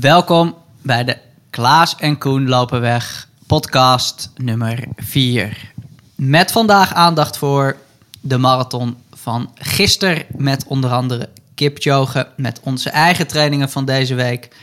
[0.00, 1.18] Welkom bij de
[1.50, 5.72] Klaas en Koen lopen weg podcast nummer 4.
[6.14, 7.76] Met vandaag aandacht voor
[8.20, 14.56] de marathon van gisteren met onder andere Kipchoge met onze eigen trainingen van deze week.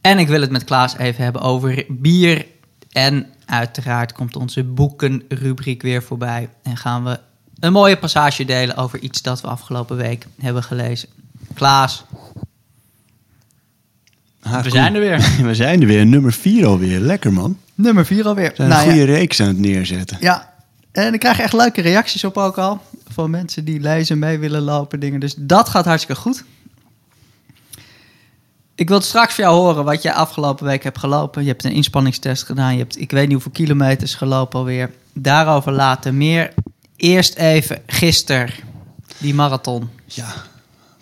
[0.00, 2.46] En ik wil het met Klaas even hebben over bier
[2.90, 7.20] en uiteraard komt onze boekenrubriek weer voorbij en gaan we
[7.60, 11.08] een mooie passage delen over iets dat we afgelopen week hebben gelezen.
[11.54, 12.04] Klaas,
[14.48, 14.70] Ah, we cool.
[14.82, 15.30] zijn er weer.
[15.48, 16.06] We zijn er weer.
[16.06, 17.00] Nummer 4 alweer.
[17.00, 17.58] Lekker man.
[17.74, 18.48] Nummer 4 alweer.
[18.48, 18.92] We zijn Nou een ja.
[18.96, 20.16] goede reeks aan het neerzetten.
[20.20, 20.52] Ja,
[20.92, 22.80] en ik krijg echt leuke reacties op ook al.
[23.12, 25.20] Van mensen die lezen, mee willen lopen, dingen.
[25.20, 26.44] Dus dat gaat hartstikke goed.
[28.74, 31.42] Ik wil straks van jou horen wat je afgelopen week hebt gelopen.
[31.42, 32.72] Je hebt een inspanningstest gedaan.
[32.72, 34.90] Je hebt, ik weet niet hoeveel kilometers gelopen alweer.
[35.12, 36.54] Daarover later meer.
[36.96, 38.50] Eerst even gisteren,
[39.18, 39.90] die marathon.
[40.04, 40.32] Ja,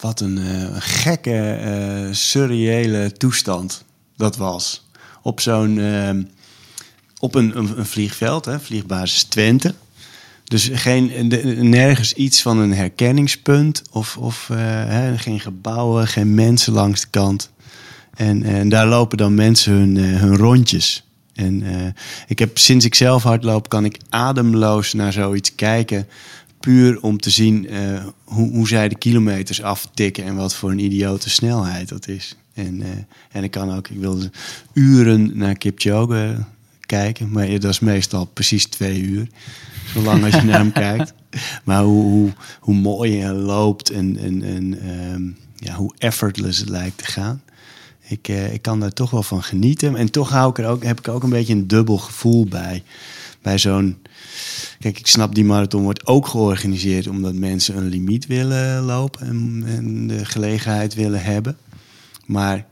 [0.00, 3.84] wat een eh, gekke, eh, surreële toestand
[4.16, 4.86] dat was.
[5.22, 6.10] Op zo'n, eh,
[7.18, 9.74] op een, een, vliegveld, hè, vliegbasis Twente.
[10.44, 11.28] Dus geen,
[11.70, 17.06] nergens iets van een herkenningspunt of, of eh, hè, geen gebouwen, geen mensen langs de
[17.10, 17.50] kant.
[18.14, 21.04] En, en daar lopen dan mensen hun, hun rondjes.
[21.34, 21.64] En
[22.26, 26.08] ik heb sinds ik zelf hardloop, kan ik ademloos naar zoiets kijken.
[26.66, 30.84] Puur om te zien eh, hoe, hoe zij de kilometers aftikken en wat voor een
[30.84, 32.36] idiote snelheid dat is.
[32.54, 32.88] En, eh,
[33.30, 34.30] en ik kan ook, ik wilde
[34.72, 36.44] uren naar Kipchoge
[36.80, 39.28] kijken, maar dat is meestal precies twee uur.
[39.94, 41.12] Zolang als je naar hem kijkt.
[41.64, 45.22] Maar hoe, hoe, hoe mooi hij loopt en, en, en ehm,
[45.56, 47.42] ja, hoe effortless het lijkt te gaan.
[48.08, 49.96] Ik, eh, ik kan daar toch wel van genieten.
[49.96, 52.46] En toch hou ik er ook, heb ik er ook een beetje een dubbel gevoel
[52.46, 52.82] bij.
[53.42, 53.96] Bij zo'n.
[54.78, 59.64] Kijk, ik snap die marathon wordt ook georganiseerd omdat mensen een limiet willen lopen en,
[59.66, 61.56] en de gelegenheid willen hebben.
[62.26, 62.66] Maar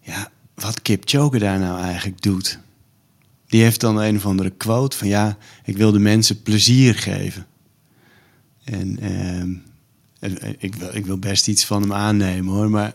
[0.00, 2.58] ja, wat Kipchoge daar nou eigenlijk doet.
[3.46, 7.46] Die heeft dan een of andere quote van ja, ik wil de mensen plezier geven.
[8.64, 9.52] En ehm,
[10.20, 12.94] en ik, wil, ik wil best iets van hem aannemen hoor, maar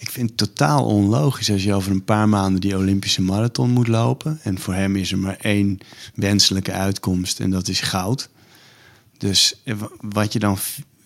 [0.00, 3.88] ik vind het totaal onlogisch als je over een paar maanden die Olympische marathon moet
[3.88, 4.38] lopen.
[4.42, 5.78] En voor hem is er maar één
[6.14, 8.28] wenselijke uitkomst en dat is goud.
[9.18, 10.58] Dus eh, wa- wat je dan.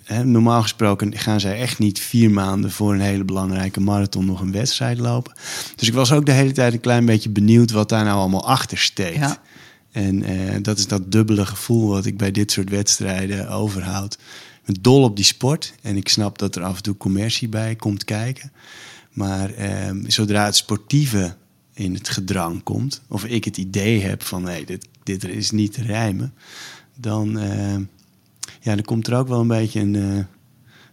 [0.05, 4.41] Hè, normaal gesproken gaan zij echt niet vier maanden voor een hele belangrijke marathon nog
[4.41, 5.33] een wedstrijd lopen.
[5.77, 8.47] Dus ik was ook de hele tijd een klein beetje benieuwd wat daar nou allemaal
[8.47, 9.17] achter steekt.
[9.17, 9.39] Ja.
[9.91, 14.19] En eh, dat is dat dubbele gevoel wat ik bij dit soort wedstrijden overhoud.
[14.65, 17.77] Ben dol op die sport en ik snap dat er af en toe commercie bij
[17.77, 18.53] komt kijken.
[19.11, 21.37] Maar eh, zodra het sportieve
[21.75, 25.73] in het gedrang komt, of ik het idee heb van hé, dit, dit is niet
[25.73, 26.35] te rijmen,
[26.95, 27.77] dan, eh,
[28.61, 30.25] ja, dan komt er ook wel een beetje een, eh,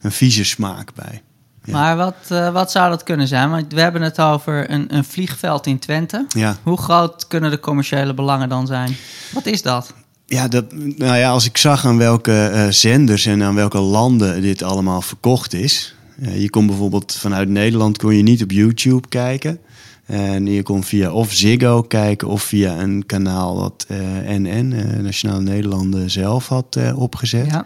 [0.01, 1.21] een vieze smaak bij.
[1.63, 1.73] Ja.
[1.73, 3.49] Maar wat, eh, wat zou dat kunnen zijn?
[3.49, 6.25] Want we hebben het over een, een vliegveld in Twente.
[6.29, 6.57] Ja.
[6.63, 8.95] Hoe groot kunnen de commerciële belangen dan zijn?
[9.33, 9.93] Wat is dat?
[10.31, 14.41] Ja, dat, nou ja, als ik zag aan welke eh, zenders en aan welke landen
[14.41, 15.95] dit allemaal verkocht is.
[16.21, 19.59] Eh, je kon bijvoorbeeld vanuit Nederland kon je niet op YouTube kijken.
[20.05, 23.97] En je kon via of Ziggo kijken of via een kanaal dat eh,
[24.37, 27.45] NN, Nationale Nederlanden, zelf had opgezet.
[27.45, 27.65] Ja.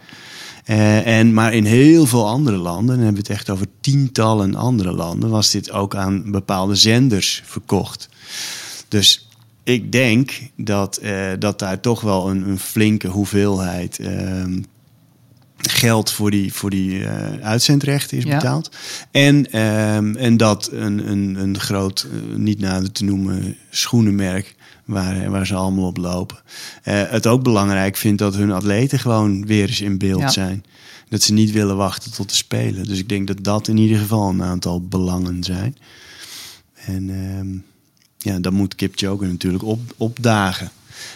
[1.03, 4.91] En, maar in heel veel andere landen, dan hebben we het echt over tientallen andere
[4.91, 8.09] landen, was dit ook aan bepaalde zenders verkocht.
[8.87, 9.24] Dus
[9.65, 14.61] ik denk dat, eh, dat daar toch wel een, een flinke hoeveelheid ehm,
[15.57, 18.35] geld voor die, voor die eh, uitzendrechten is Ja.
[18.35, 18.69] betaald.
[19.11, 24.55] En, ehm, en dat een, een, een groot, eh, niet nader te noemen, schoenenmerk
[24.85, 26.37] waar, waar ze allemaal op lopen.
[26.83, 30.29] het ook belangrijk vindt dat hun atleten gewoon weer eens in beeld Ja.
[30.29, 30.63] zijn.
[31.09, 32.83] Dat ze niet willen wachten tot de Spelen.
[32.87, 35.77] Dus ik denk dat dat in ieder geval een aantal belangen zijn.
[36.75, 37.57] En ehm,
[38.25, 40.69] ja, dan moet Kipchoge natuurlijk op, opdagen.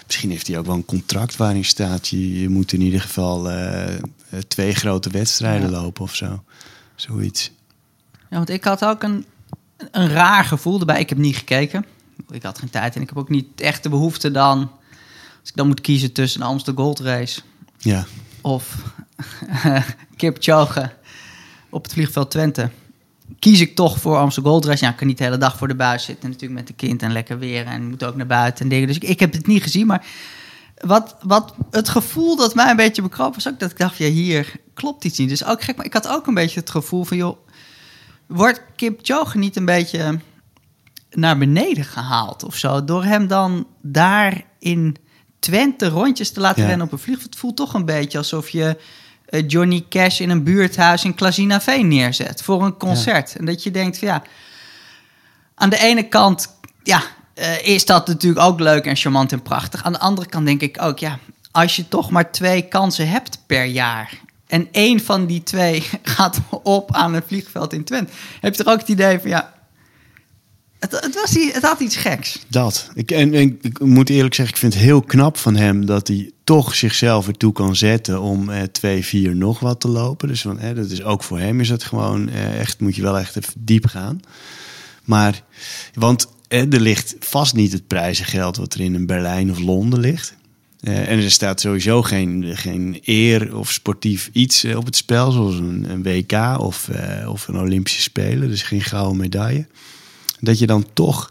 [0.05, 2.07] Misschien heeft hij ook wel een contract waarin staat...
[2.07, 4.01] je, je moet in ieder geval eh, eh,
[4.47, 5.81] twee grote wedstrijden Ja.
[5.81, 6.43] lopen of zo.
[6.95, 7.51] Zoiets.
[8.29, 9.25] Ja, want ik had ook een,
[9.91, 10.99] een raar gevoel erbij.
[10.99, 11.85] Ik heb niet gekeken.
[12.29, 14.57] Ik had geen tijd en ik heb ook niet echt de behoefte dan...
[15.39, 17.41] Als ik dan moet kiezen tussen een Amsterdam Gold Race
[17.77, 18.05] Ja,
[18.41, 18.75] of
[20.15, 20.91] Kipchoge
[21.69, 22.69] op het vliegveld Twente...
[23.39, 24.83] kies ik toch voor Amsterdam Gold Race.
[24.83, 27.01] Ja, ik kan niet de hele dag voor de buis zitten natuurlijk met de kind
[27.01, 27.65] en lekker weer.
[27.65, 28.87] En moet ook naar buiten en dingen.
[28.87, 30.05] Dus ik, ik heb het niet gezien, maar...
[30.79, 34.07] Wat, wat het gevoel dat mij een beetje bekroop was ook dat ik dacht, ja,
[34.07, 35.29] hier klopt iets niet.
[35.29, 37.37] Dus ook gek, maar ik had ook een beetje het gevoel van, joh,
[38.25, 40.19] wordt Kipchoge niet een beetje
[41.09, 42.83] naar beneden gehaald of zo?
[42.83, 44.95] Door hem dan daar in
[45.39, 46.67] Twente rondjes te laten Ja.
[46.67, 47.29] rennen op een vliegveld.
[47.29, 48.77] Het voelt toch een beetje alsof je
[49.47, 53.35] Johnny Cash in een buurthuis in Klazinaveen neerzet voor een concert.
[53.35, 54.23] En dat je denkt van ja,
[55.55, 56.47] aan de ene kant,
[56.83, 57.01] ja,
[57.33, 59.83] eh, is dat natuurlijk ook leuk en charmant en prachtig.
[59.83, 61.19] Aan de andere kant denk ik ook, ja,
[61.51, 64.13] als je toch maar twee kansen hebt per jaar.
[64.47, 68.11] En één van die twee gaat op aan een vliegveld in Twente.
[68.39, 69.53] Heb je toch ook het idee van, ja,
[70.79, 72.45] het, het, was, het had iets geks.
[72.47, 72.89] Dat.
[72.93, 76.31] Ik, en, ik moet eerlijk zeggen, ik vind het heel knap van hem dat hij
[76.43, 80.27] toch zichzelf ertoe kan zetten om eh, 2, 4 nog wat te lopen.
[80.27, 83.01] Dus van, hè, dat is ook voor hem is dat gewoon eh, echt, moet je
[83.01, 84.19] wel echt even diep gaan.
[85.03, 85.43] Maar,
[85.93, 89.99] want eh, er ligt vast niet het prijzengeld wat er in een Berlijn of Londen
[89.99, 90.37] ligt.
[90.79, 95.31] Eh, en er staat sowieso geen, geen eer of sportief iets eh, op het spel,
[95.31, 98.49] zoals een, een WK of, eh, of een Olympische Spelen.
[98.49, 99.67] Dus geen gouden medaille.
[100.39, 101.29] Dat je dan toch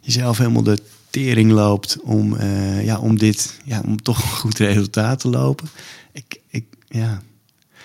[0.00, 0.78] jezelf helemaal de
[1.10, 5.68] tering loopt om, eh, ja, om dit, ja, om toch een goed resultaat te lopen.
[6.12, 7.22] Ik, ik, ja.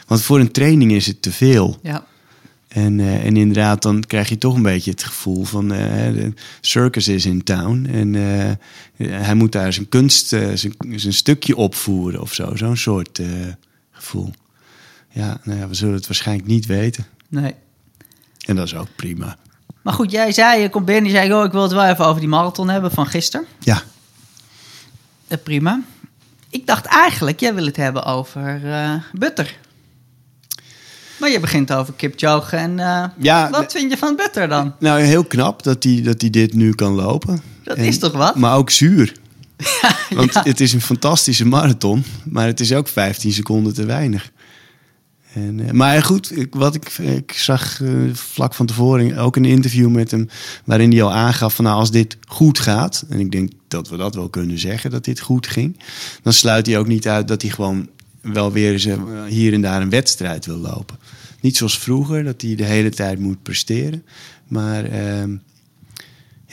[0.07, 1.79] Want voor een training is het te veel.
[1.83, 2.05] Ja,
[2.67, 6.33] En, eh, en inderdaad, dan krijg je toch een beetje het gevoel van eh, de
[6.61, 7.85] circus is in town.
[7.85, 8.13] En
[8.97, 12.55] hij moet daar zijn kunst, zijn, zijn stukje opvoeren of zo.
[12.55, 13.21] Zo'n soort
[13.91, 14.33] gevoel.
[15.09, 17.05] Ja, nou ja, we zullen het waarschijnlijk niet weten.
[17.29, 17.53] nee.
[18.45, 19.37] En dat is ook prima.
[19.83, 22.05] Maar goed, jij zei, je komt binnen, je zei, oh, ik wil het wel even
[22.05, 23.45] over die marathon hebben van gisteren.
[23.59, 23.81] Ja,
[25.27, 25.81] Eh, prima.
[26.49, 29.57] Ik dacht eigenlijk, jij wil het hebben over eh, Butter.
[31.19, 34.75] Maar je begint over Kipchoge en eh, Ja, wat vind je van Butter dan?
[34.79, 37.41] nou heel knap dat hij dat hij dit nu kan lopen.
[37.63, 38.35] Dat En- is toch wat?
[38.35, 39.13] Maar ook zuur.
[40.09, 40.41] Want Ja.
[40.43, 44.31] het is een fantastische marathon, maar het is ook 15 seconden te weinig.
[45.33, 49.45] En, eh, maar goed, ik, wat ik, ik zag eh, vlak van tevoren ook een
[49.45, 50.29] interview met hem...
[50.63, 53.05] waarin hij al aangaf van nou, als dit goed gaat...
[53.09, 55.79] en ik denk dat we dat wel kunnen zeggen, dat dit goed ging...
[56.23, 57.89] dan sluit hij ook niet uit dat hij gewoon
[58.21, 60.97] wel weer eens, eh, hier en daar een wedstrijd wil lopen.
[61.41, 64.03] Niet zoals vroeger, dat hij de hele tijd moet presteren.
[64.47, 65.35] Maar ehm,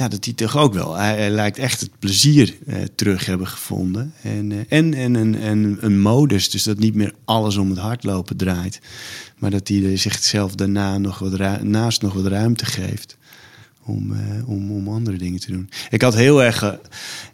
[0.01, 0.95] ja, dat hij toch ook wel.
[0.95, 4.13] Hij, hij lijkt echt het plezier eh, terug hebben gevonden.
[4.23, 7.79] En, eh, en, en, en, en een modus, dus dat niet meer alles om het
[7.79, 8.81] hardlopen draait.
[9.39, 13.17] Maar dat hij zichzelf daarna nog wat naast nog wat ruimte geeft.
[13.85, 15.71] Om, eh, om, om andere dingen te doen.
[15.91, 16.79] Ik had heel erg.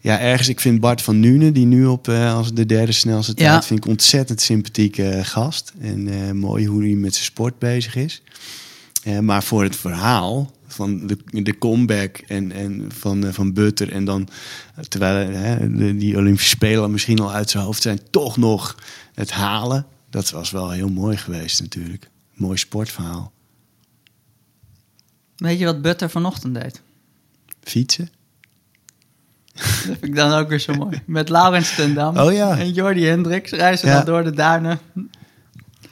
[0.01, 0.49] ja, ergens.
[0.49, 3.51] Ik vind Bart van Nuenen, die nu op als de derde snelste Ja.
[3.51, 3.65] tijd.
[3.67, 5.73] vind ik ontzettend sympathieke gast.
[5.81, 8.23] En mooi hoe hij met zijn sport bezig is.
[9.21, 13.93] Maar voor het verhaal van de, de comeback en, en van, eh, van Butter.
[13.93, 14.29] En dan,
[14.89, 15.31] terwijl
[15.77, 18.77] de, die Olympische Spelen misschien al uit zijn hoofd zijn, toch nog
[19.15, 19.87] het halen.
[20.11, 22.09] Dat was wel heel mooi geweest natuurlijk.
[22.35, 23.33] Mooi sportverhaal.
[25.37, 26.83] Weet je wat Butter vanochtend deed?
[27.63, 28.09] Fietsen.
[29.55, 31.03] Dat vind ik dan ook weer zo mooi.
[31.07, 32.59] Met Laurens ten Dam Oh ja.
[32.59, 33.95] en Jordi Hendricks reizen Ja.
[33.97, 34.79] dan door de duinen.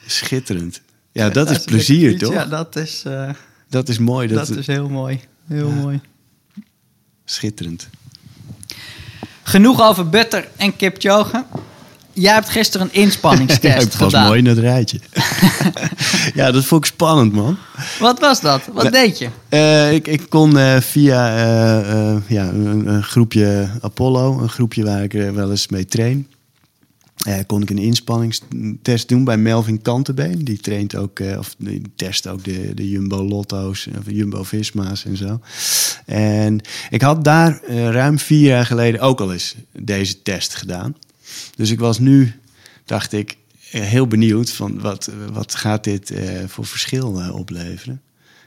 [0.07, 0.81] Schitterend.
[1.13, 2.33] Ja, dat is plezier, toch?
[2.33, 3.31] Ja, dat is, eh,
[3.75, 4.29] Dat is mooi.
[4.29, 5.21] Dat, dat is heel mooi.
[5.49, 5.75] Heel Ja.
[5.75, 6.01] mooi.
[7.25, 7.89] Schitterend.
[9.43, 11.45] Genoeg over Butter en Kipchoge.
[12.13, 14.27] Jij hebt gisteren een Ja, inspanningstest ik pas gedaan.
[14.27, 15.01] mooi in het rijtje.
[16.41, 17.57] ja, dat vond ik spannend, man.
[17.99, 18.63] Wat was dat?
[18.73, 19.29] Wat deed je?
[19.49, 25.03] Eh, ik, ik kon eh, via eh, ja, een, een groepje Apollo, een groepje waar
[25.03, 26.29] ik wel eens mee train,
[27.25, 30.45] eh, kon ik een inspanningstest doen bij Melvin Kantenbeen.
[30.45, 35.05] Die traint ook, eh, of die test ook de, de Jumbo Lotto's, of Jumbo Visma's
[35.05, 35.41] en zo.
[36.07, 36.61] En
[36.91, 40.97] ik had daar eh, ruim vier jaar geleden ook al eens deze test gedaan.
[41.57, 42.33] Dus ik was nu,
[42.85, 43.37] dacht ik,
[43.71, 46.13] heel benieuwd van wat, wat gaat dit
[46.47, 48.01] voor verschil opleveren.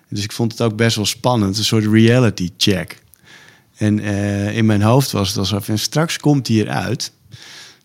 [0.09, 3.01] Dus ik vond het ook best wel spannend, een soort reality check.
[3.77, 3.99] En
[4.53, 7.11] in mijn hoofd was het alsof, en straks komt hij eruit,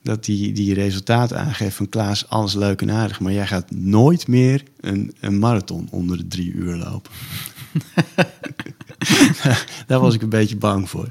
[0.03, 4.29] dat die, die resultaten aangeeft van Klaas, alles leuk en aardig, maar jij gaat nooit
[4.29, 7.11] meer een, een marathon onder de drie uur lopen.
[9.87, 11.09] Daar was ik een beetje bang voor.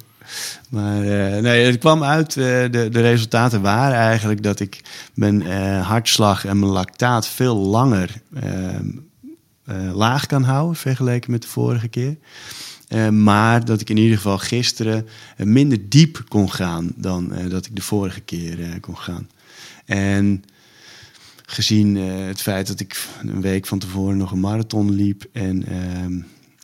[0.70, 4.82] Maar eh, nee, het kwam uit, eh, de, de resultaten waren eigenlijk dat ik
[5.14, 8.88] mijn eh, hartslag en mijn lactaat veel langer ehm,
[9.72, 12.18] eh, laag kan houden vergeleken met de vorige keer.
[12.92, 15.08] Eh, maar dat ik in ieder geval gisteren
[15.38, 19.30] eh, minder diep kon gaan dan eh, dat ik de vorige keer kon gaan.
[19.86, 20.44] En
[21.46, 26.20] gezien het feit dat ik een week van tevoren nog een marathon liep en, ehm,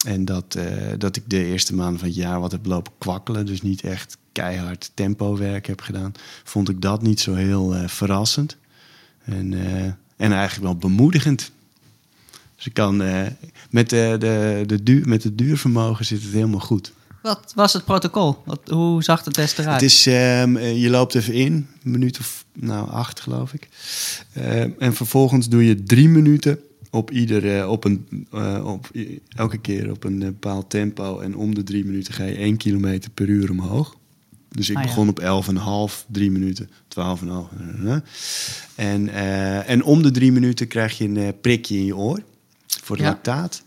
[0.05, 0.57] en dat,
[0.98, 4.17] dat ik de eerste maanden van het jaar wat heb lopen kwakkelen, dus niet echt
[4.31, 6.12] keihard tempowerk heb gedaan,
[6.43, 8.57] vond ik dat niet zo heel verrassend.
[9.24, 9.53] En,
[10.17, 11.51] en eigenlijk wel bemoedigend.
[12.58, 13.22] Dus ik kan eh,
[13.70, 16.92] met, de, de, de duur, met het duurvermogen zit het helemaal goed.
[17.22, 18.42] Wat was het protocol?
[18.46, 19.82] Wat, hoe zag de test eruit?
[19.82, 23.68] Het is, ehm, eh, je loopt even in, een minuut of nou, acht geloof ik.
[24.34, 26.60] Eh, en vervolgens doe je drie minuten
[26.92, 28.90] op iedere, op een, eh, op,
[29.36, 31.20] elke keer op een eh, bepaald tempo.
[31.20, 33.96] En om de drie minuten ga je 1 kilometer per uur omhoog.
[34.50, 34.88] Dus ik Ah, ja.
[34.88, 37.52] begon op 11,5, drie minuten, 12,5.
[37.84, 38.02] eh, eh.
[38.76, 42.22] En, eh, en om de drie minuten krijg je een eh, prikje in je oor
[42.84, 43.12] voor het Ja.
[43.12, 43.63] lactaat.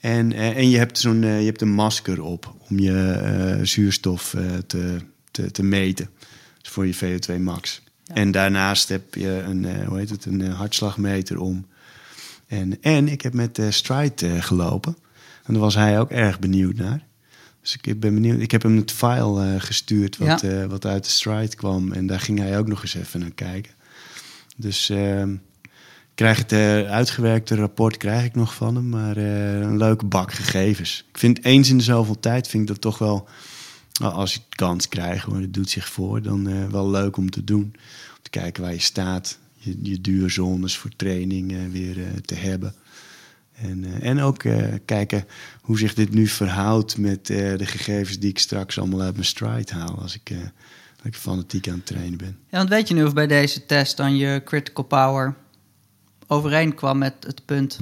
[0.00, 3.64] En, eh, en je hebt zo'n eh, je hebt een masker op om je eh,
[3.66, 4.96] zuurstof te,
[5.30, 6.08] te, te meten.
[6.62, 7.82] Dus voor je VO2 max.
[8.04, 8.14] Ja.
[8.14, 11.66] En daarnaast heb je een, hoe heet het, een hartslagmeter om.
[12.46, 14.96] En, en ik heb met Stride gelopen.
[15.44, 17.06] En daar was hij ook erg benieuwd naar.
[17.60, 18.40] Dus ik ben benieuwd.
[18.40, 20.66] Ik heb hem het file gestuurd wat, Ja.
[20.66, 21.92] wat uit de Stride kwam.
[21.92, 23.72] En daar ging hij ook nog eens even naar kijken.
[24.56, 25.34] Dus ehm,
[26.14, 28.88] krijg het eh, uitgewerkte rapport krijg ik nog van hem.
[28.88, 31.04] Maar eh, een leuke bak gegevens.
[31.08, 33.28] Ik vind eens in zoveel tijd vind ik dat toch wel...
[34.00, 37.30] nou, Als je kans krijgt, hoor, het doet zich voor, dan eh, wel leuk om
[37.30, 37.62] te doen.
[38.16, 39.38] Om te kijken waar je staat.
[39.54, 42.74] Je, je duurzones voor training weer te hebben.
[43.54, 44.44] En, en ook
[44.84, 45.24] kijken
[45.60, 49.72] hoe zich dit nu verhoudt met de gegevens die ik straks allemaal uit mijn stride
[49.72, 49.98] haal.
[50.00, 50.30] Als ik,
[50.96, 52.38] als ik fanatiek aan het trainen ben.
[52.50, 55.36] Ja, want weet je nu of bij deze test dan je critical power
[56.26, 57.78] overeenkwam met het punt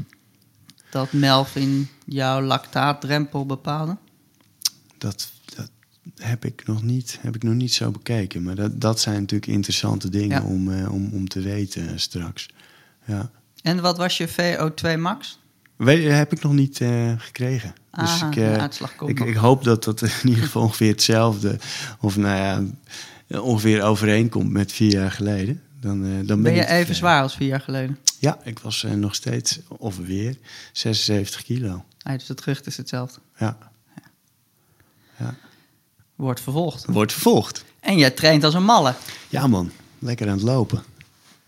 [0.91, 3.97] dat Melvin jouw lactaatdrempel bepaalde?
[4.99, 5.71] Dat, dat
[6.17, 8.43] heb, ik nog niet, heb ik nog niet zo bekeken.
[8.43, 10.49] Maar dat, dat zijn natuurlijk interessante dingen Ja.
[10.49, 12.49] om, eh, om, om te weten straks.
[13.07, 13.31] Ja.
[13.63, 15.41] En wat was je VO2 max?
[15.77, 17.75] Weet, heb ik nog niet eh, gekregen.
[17.91, 20.63] Dus Aha, ik, de eh, uitslag komt ik, ik hoop dat dat in ieder geval
[20.63, 21.59] ongeveer hetzelfde,
[22.01, 22.63] of nou ja,
[23.41, 25.63] ongeveer overeenkomt met vier jaar geleden.
[25.81, 27.99] Dan, dan ben, Ben je ik even zwaar als vier jaar geleden?
[28.23, 30.37] Ja, ik was eh, nog steeds, of weer,
[30.73, 31.85] 76 kilo.
[32.03, 33.21] Nee, dus het gewicht is hetzelfde.
[33.39, 33.59] Ja,
[35.19, 35.37] ja.
[36.15, 36.85] Wordt vervolgd.
[36.87, 37.65] Wordt vervolgd.
[37.81, 38.95] En jij traint als een malle.
[39.29, 40.83] Ja man, lekker aan het lopen.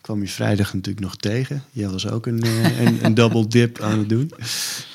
[0.00, 1.64] Kwam je vrijdag natuurlijk nog tegen.
[1.70, 4.30] Jij was ook een, eh, een, een double dip aan het doen.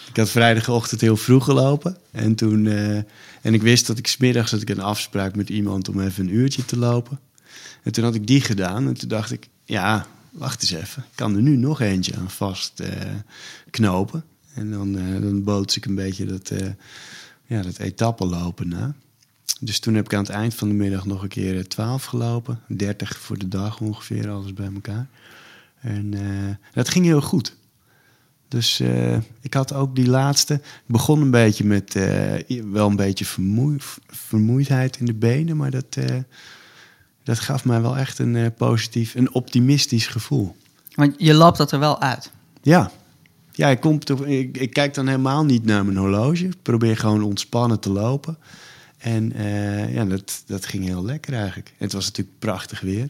[0.10, 1.98] Ik had vrijdagochtend heel vroeg gelopen.
[2.12, 2.96] En, toen, eh,
[3.42, 6.34] en ik wist dat ik smiddags had ik een afspraak met iemand om even een
[6.34, 7.20] uurtje te lopen.
[7.84, 8.88] En toen had ik die gedaan.
[8.88, 11.04] En toen dacht ik, ja, wacht eens even.
[11.04, 13.16] Ik kan er nu nog eentje aan vast eh,
[13.70, 14.24] knopen.
[14.54, 16.68] En dan, eh, dan boots ik een beetje dat, eh
[17.46, 18.96] ja, dat etappenlopen na.
[19.60, 22.06] Dus toen heb ik aan het eind van de middag nog een keer eh, 12
[22.06, 22.60] gelopen.
[22.68, 25.08] 30 voor de dag ongeveer, alles bij elkaar.
[25.80, 26.14] En
[26.74, 27.56] dat ging heel goed.
[28.48, 28.82] Dus
[29.42, 30.54] ik had ook die laatste.
[30.54, 31.94] Ik begon een beetje met
[32.72, 35.58] wel een beetje vermoei, vermoeidheid in de benen.
[35.58, 35.98] Maar dat,
[37.30, 40.56] dat gaf mij wel echt een eh, positief, een optimistisch gevoel.
[40.96, 42.32] Want je loopt dat er wel uit.
[42.62, 42.92] Ja,
[43.52, 46.46] ja ik, kom toch, ik, ik kijk dan helemaal niet naar mijn horloge.
[46.46, 48.38] Ik probeer gewoon ontspannen te lopen.
[48.98, 51.68] En eh, ja, dat, dat ging heel lekker eigenlijk.
[51.68, 53.10] En het was natuurlijk prachtig weer.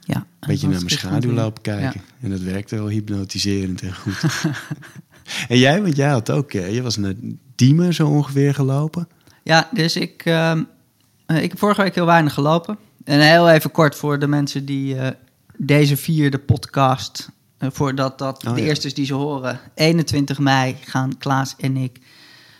[0.00, 0.16] Ja.
[0.16, 2.02] Een beetje naar mijn schaduw lopen kijken.
[2.04, 2.24] Ja.
[2.24, 4.24] En dat werkte wel hypnotiserend en goed.
[5.48, 7.14] en jij, want jij had ook, eh, je was naar
[7.54, 9.08] Diemen zo ongeveer gelopen.
[9.42, 10.62] Ja, dus ik, ehm,
[11.26, 12.78] eh, ik heb vorige week heel weinig gelopen.
[13.08, 15.10] En heel even kort voor de mensen die eh,
[15.56, 18.66] deze vierde podcast, eh, voordat dat Oh, de ja.
[18.66, 22.00] eerste is die ze horen, 21 mei gaan Klaas en ik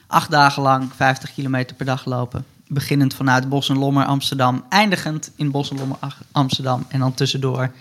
[0.07, 2.45] acht dagen lang 50 kilometer per dag lopen.
[2.67, 5.99] Beginnend vanuit Bos en Lommer, Amsterdam, eindigend in Bos en Lommer,
[6.33, 6.87] Amsterdam.
[6.89, 7.73] En dan tussendoor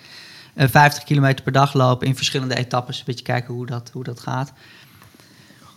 [0.53, 2.97] eh, 50 kilometer per dag lopen in verschillende etappes.
[2.99, 4.53] Een beetje kijken hoe dat, hoe dat gaat.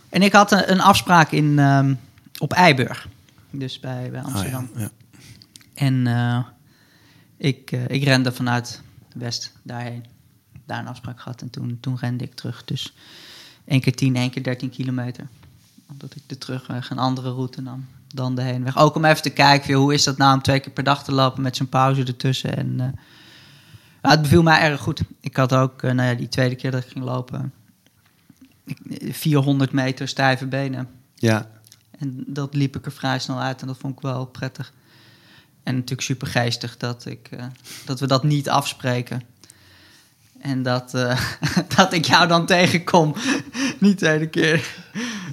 [0.08, 1.94] En ik had een, een afspraak in, ehm,
[2.38, 3.08] op Eiburg.
[3.50, 4.70] Dus bij, bij Amsterdam.
[4.74, 4.90] Ja, ja.
[5.74, 6.38] En eh,
[7.40, 8.82] ik, eh, ik rende vanuit
[9.14, 10.04] West daarheen.
[10.66, 12.64] Daar een afspraak gehad en toen, toen rende ik terug.
[12.64, 12.92] Dus
[13.64, 15.28] één keer 10, één keer 13 kilometer.
[15.86, 18.78] Omdat ik de terugweg een andere route nam dan de heenweg.
[18.78, 21.12] Ook om even te kijken, hoe is dat nou om twee keer per dag te
[21.12, 22.56] lopen met zo'n pauze ertussen.
[22.56, 25.02] En eh, het beviel mij erg goed.
[25.20, 27.52] Ik had ook, eh, nou ja, die tweede keer dat ik ging lopen,
[28.64, 28.78] ik,
[29.14, 30.88] 400 meter stijve benen.
[31.14, 31.50] ja,
[31.98, 34.72] En dat liep ik er vrij snel uit en dat vond ik wel prettig.
[35.62, 37.44] En natuurlijk super geestig dat, ik, eh,
[37.84, 39.22] dat we dat niet afspreken.
[40.40, 41.20] En dat, eh,
[41.76, 43.14] dat ik jou dan tegenkom.
[43.78, 44.74] niet de hele keer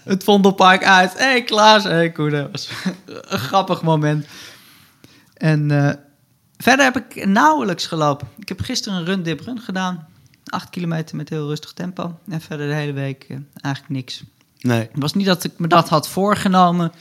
[0.04, 1.14] het Vondelpark uit.
[1.14, 2.30] Hé hey, Klaas, hé hey, Koen.
[2.30, 2.70] Dat was
[3.06, 4.26] een grappig moment.
[5.34, 5.94] En eh,
[6.58, 8.28] verder heb ik nauwelijks gelopen.
[8.38, 10.08] Ik heb gisteren een run dip run gedaan.
[10.46, 12.20] Acht kilometer met heel rustig tempo.
[12.30, 13.28] En verder de hele week
[13.62, 14.24] eigenlijk niks.
[14.60, 14.80] nee.
[14.80, 16.92] Het was niet dat ik me dat had voorgenomen.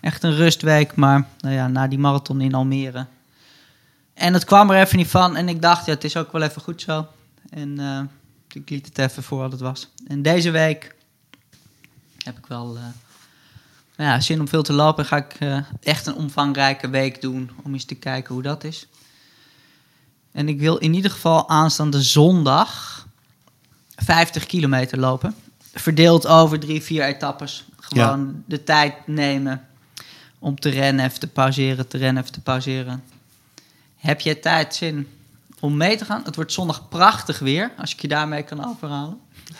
[0.00, 3.06] Echt een rustweek, maar nou ja, na die marathon in Almere.
[4.14, 5.36] En het kwam er even niet van.
[5.36, 7.06] En ik dacht, ja, het is ook wel even goed zo.
[7.50, 8.00] En eh,
[8.52, 9.88] ik liet het even voor wat het was.
[10.06, 10.94] En deze week
[12.24, 12.82] heb ik wel eh,
[13.96, 15.04] nou ja, zin om veel te lopen.
[15.04, 18.86] Ga ik eh, echt een omvangrijke week doen om eens te kijken hoe dat is.
[20.32, 23.06] En ik wil in ieder geval aanstaande zondag
[23.96, 25.34] 50 kilometer lopen.
[25.74, 27.64] verdeeld over drie, vier etappes.
[27.76, 29.67] Gewoon de tijd nemen
[30.38, 33.02] om te rennen, even te pauzeren, te rennen, even te pauzeren.
[33.96, 35.06] Heb je tijd, zin
[35.60, 36.22] om mee te gaan?
[36.24, 39.18] Het wordt zondag prachtig weer, als ik je daarmee kan overhalen.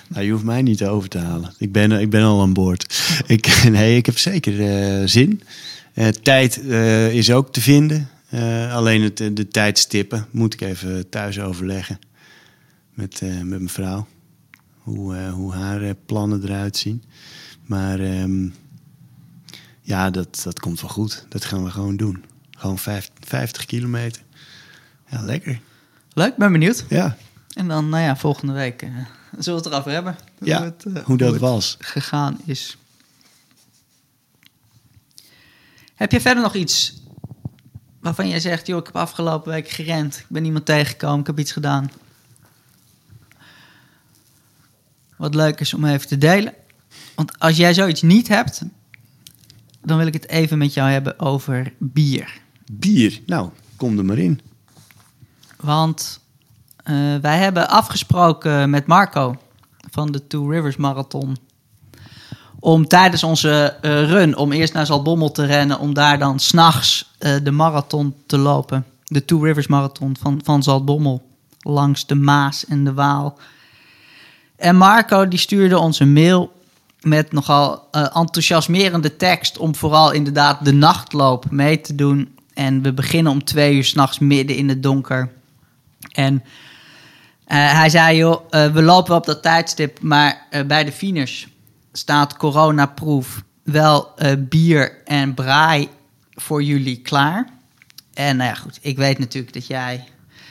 [0.09, 1.55] Nou, je hoeft mij niet over te halen.
[1.59, 2.99] Ik ben, ik ben al aan boord.
[3.27, 5.43] Ik, nee, ik heb zeker uh, zin.
[5.95, 8.09] Uh, tijd uh, is ook te vinden.
[8.71, 11.99] alleen het, de tijdstippen moet ik even thuis overleggen
[12.95, 14.07] met, met mijn vrouw.
[14.79, 17.03] Hoe, hoe haar plannen eruit zien.
[17.67, 18.55] Maar um,
[19.89, 21.27] ja, dat, dat komt wel goed.
[21.29, 22.25] Dat gaan we gewoon doen.
[22.51, 24.23] Gewoon 50 kilometer.
[25.11, 25.61] Ja, lekker.
[26.13, 26.85] Leuk, ben benieuwd.
[26.89, 27.17] Ja.
[27.55, 28.89] En dan, nou ja, volgende week uh,
[29.39, 30.17] zullen we het erover hebben.
[30.41, 31.77] Ja, het, uh, hoe dat hoe was.
[31.79, 32.77] gegaan is.
[35.95, 37.03] Heb je verder nog iets
[38.01, 38.67] waarvan jij zegt...
[38.67, 40.19] joh, ik heb afgelopen week gerend.
[40.19, 41.91] Ik ben iemand tegengekomen, ik heb iets gedaan.
[45.17, 46.55] Wat leuk is om even te delen.
[47.15, 48.63] Want als jij zoiets niet hebt...
[49.89, 52.41] dan wil ik het even met jou hebben over bier.
[52.73, 53.21] Bier?
[53.27, 54.41] Nou, kom er maar in.
[55.61, 56.21] Want
[56.85, 59.37] uh, wij hebben afgesproken met Marco
[59.91, 61.37] van de Two Rivers Marathon.
[62.61, 67.15] Om tijdens onze uh, run, om eerst naar Zaltbommel te rennen, om daar dan s'nachts
[67.21, 68.85] uh, de marathon te lopen.
[69.05, 71.27] De Two Rivers Marathon van, van Zaltbommel.
[71.61, 73.39] Langs de Maas en de Waal.
[74.57, 76.53] En Marco die stuurde ons een mail
[77.01, 82.37] met nogal enthousiasmerende tekst om vooral inderdaad de nachtloop mee te doen.
[82.55, 85.33] En we beginnen om twee uur s'nachts midden in het donker.
[86.13, 86.41] En uh,
[87.49, 91.45] hij zei, joh, uh, we lopen op dat tijdstip, maar bij de finish
[91.93, 95.89] staat coronaproof wel bier en braai
[96.35, 97.49] voor jullie klaar.
[98.15, 100.05] En nou ja, goed, ik weet natuurlijk dat jij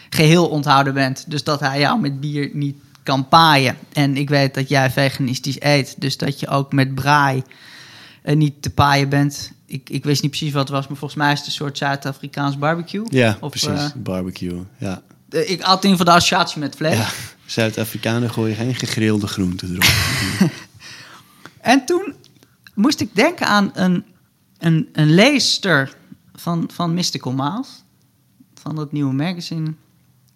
[0.10, 2.78] geheel onthouden bent, dus dat hij jou met bier niet
[3.08, 3.78] kan paaien.
[3.94, 7.44] En ik weet dat jij veganistisch eet, dus dat je ook met braai
[8.24, 9.52] niet te paaien bent.
[9.66, 11.78] Ik, ik wist niet precies wat het was, maar volgens mij is het een soort
[11.78, 13.06] Zuid-Afrikaans barbecue.
[13.10, 15.02] Ja, of, precies, barbecue, ja.
[15.30, 16.98] Ik had in van de associatie met vlees.
[16.98, 17.10] Ja,
[17.46, 20.52] Zuid-Afrikanen gooien geen gegrilde groenten erop.
[21.62, 22.14] en toen
[22.74, 24.06] moest ik denken aan een,
[24.58, 25.96] een, een leester
[26.36, 27.68] van, van Mystical Miles.
[28.54, 29.74] Van dat nieuwe magazine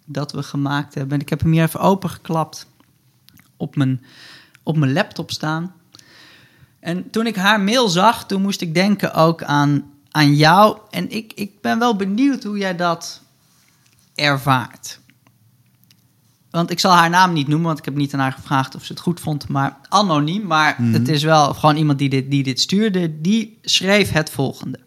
[0.04, 1.14] dat we gemaakt hebben.
[1.14, 2.66] En ik heb hem hier even opengeklapt
[3.56, 4.04] op mijn,
[4.62, 5.74] op mijn laptop staan.
[6.80, 10.78] En toen ik haar mail zag, toen moest ik denken ook aan, aan jou.
[10.90, 13.22] En ik, ik ben wel benieuwd hoe jij dat
[14.14, 15.00] ervaart.
[16.50, 18.84] Want ik zal haar naam niet noemen, want ik heb niet aan haar gevraagd of
[18.84, 19.48] ze het goed vond.
[19.48, 20.94] Maar anoniem, maar mm -hmm.
[20.94, 23.20] het is wel gewoon iemand die dit, die dit stuurde.
[23.20, 24.78] Die schreef het volgende.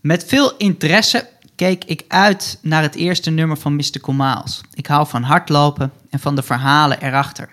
[0.00, 4.60] Met veel interesse keek ik uit naar het eerste nummer van Mystical Miles.
[4.74, 7.50] Ik hou van hardlopen en van de verhalen erachter.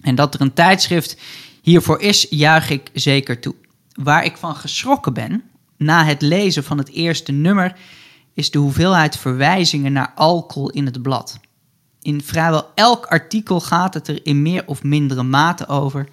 [0.00, 1.16] En dat er een tijdschrift
[1.62, 3.54] hiervoor is, juich ik zeker toe.
[3.92, 5.42] Waar ik van geschrokken ben,
[5.76, 7.76] na het lezen van het eerste nummer,
[8.34, 11.40] is de hoeveelheid verwijzingen naar alcohol in het blad.
[12.02, 16.08] In vrijwel elk artikel gaat het er in meer of mindere mate over.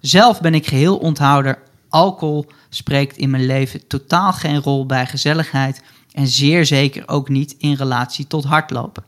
[0.00, 1.58] Zelf ben ik geheel onthouder.
[1.88, 5.82] Alcohol spreekt in mijn leven totaal geen rol bij gezelligheid
[6.12, 9.04] en zeer zeker ook niet in relatie tot hardlopen.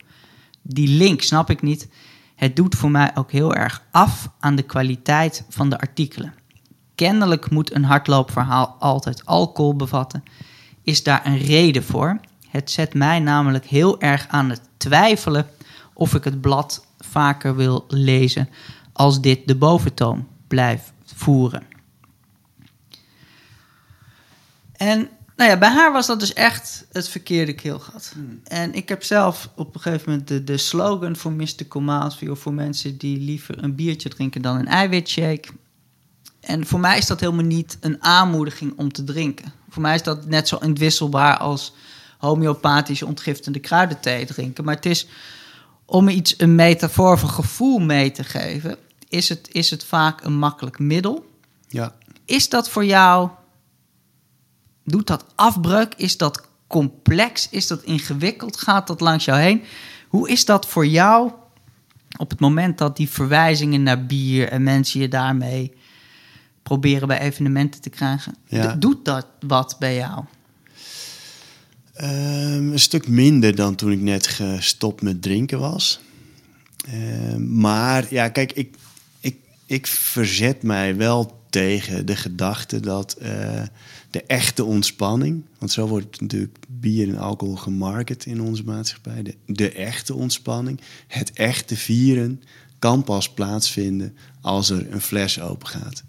[0.61, 1.89] Die link snap ik niet.
[2.35, 6.33] Het doet voor mij ook heel erg af aan de kwaliteit van de artikelen.
[6.95, 10.23] Kennelijk moet een hardloopverhaal altijd alcohol bevatten.
[10.83, 12.19] Is daar een reden voor?
[12.49, 15.47] Het zet mij namelijk heel erg aan het twijfelen
[15.93, 18.49] of ik het blad vaker wil lezen
[18.93, 21.63] als dit de boventoon blijft voeren.
[24.71, 28.11] En nou ja, bij haar was dat dus echt het verkeerde keelgat.
[28.13, 28.39] Hmm.
[28.43, 31.81] En ik heb zelf op een gegeven moment de, de slogan voor Mr.
[31.81, 32.19] Maas...
[32.29, 35.47] voor mensen die liever een biertje drinken dan een eiwitshake.
[36.39, 39.53] En voor mij is dat helemaal niet een aanmoediging om te drinken.
[39.69, 41.73] Voor mij is dat net zo ontwisselbaar als
[42.17, 44.63] homeopathisch ontgiftende kruidenthee drinken.
[44.63, 45.07] Maar het is
[45.85, 50.23] om iets een metafoor of een gevoel mee te geven, is het, is het vaak
[50.23, 51.29] een makkelijk middel.
[51.67, 51.95] Ja.
[52.25, 53.29] Is dat voor jou,
[54.85, 55.93] doet dat afbreuk?
[55.97, 57.47] Is dat complex?
[57.49, 58.57] Is dat ingewikkeld?
[58.57, 59.63] Gaat dat langs jou heen?
[60.07, 61.31] Hoe is dat voor jou
[62.17, 65.73] op het moment dat die verwijzingen naar bier en mensen je daarmee
[66.63, 68.35] proberen bij evenementen te krijgen?
[68.47, 68.75] Ja.
[68.75, 70.23] Doet dat wat bij jou?
[72.01, 75.99] Um, een stuk minder dan toen ik net gestopt met drinken was.
[76.93, 78.75] Um, maar ja, kijk, ik,
[79.19, 83.61] ik, ik verzet mij wel tegen de gedachte dat uh,
[84.15, 89.35] de echte ontspanning, want zo wordt natuurlijk bier en alcohol gemarket in onze maatschappij, de,
[89.45, 92.41] de echte ontspanning, het echte vieren,
[92.79, 96.03] kan pas plaatsvinden als er een fles open gaat.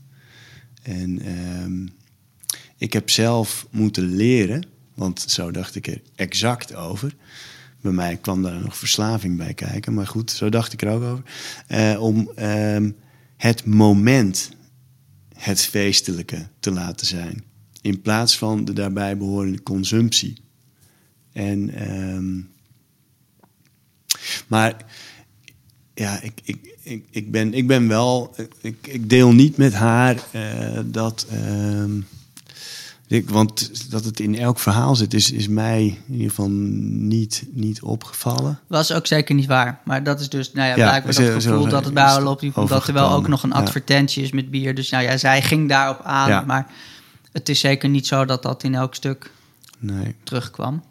[0.83, 1.87] En ehm,
[2.77, 7.15] ik heb zelf moeten leren, want zo dacht ik er exact over.
[7.81, 11.03] Bij mij kwam daar nog verslaving bij kijken, maar goed, zo dacht ik er ook
[11.03, 11.25] over.
[11.67, 12.91] Eh, om ehm,
[13.37, 14.51] het moment,
[15.35, 17.46] het feestelijke te laten zijn.
[17.87, 20.37] In plaats van de daarbij behorende consumptie.
[21.33, 22.41] En, ehm,
[24.47, 24.77] maar
[25.95, 28.35] ja, ik, ik, ik, ik, ben, ik ben wel.
[28.61, 31.27] Ik, ik deel niet met haar uh, dat.
[31.33, 31.85] Uh,
[33.07, 37.45] ik, want dat het in elk verhaal zit, is, is mij in ieder geval niet,
[37.51, 38.61] niet opgevallen.
[38.67, 39.81] Was ook zeker niet waar.
[39.85, 42.55] Maar dat is dus, nou ja, blijkbaar ja, het gevoel dat het bij haar loopt.
[42.55, 44.75] Dat er wel ook nog een advertentie is met bier.
[44.75, 46.29] Dus nou ja, zij ging daarop aan.
[46.29, 46.41] Ja.
[46.41, 46.67] Maar
[47.37, 49.31] het is zeker niet zo dat dat in elk stuk
[49.79, 50.15] nee.
[50.23, 50.83] terugkwam.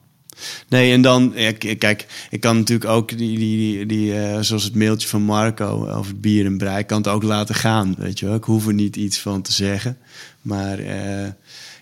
[0.69, 1.33] Nee, en dan,
[1.77, 5.87] kijk, ik kan natuurlijk ook die, die, die, die uh, zoals het mailtje van Marco
[5.89, 8.35] over bier en brei, kan het ook laten gaan, weet je wel.
[8.35, 9.97] Ik hoef er niet iets van te zeggen.
[10.41, 11.27] Maar uh,